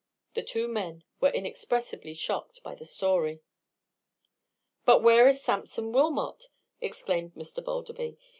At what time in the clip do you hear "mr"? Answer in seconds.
7.35-7.63